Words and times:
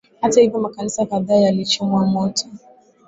Hata 0.21 0.41
hivyo 0.41 0.59
makanisa 0.59 1.05
kadhaa 1.05 1.35
yalichomwa 1.35 2.05
moto 2.05 2.45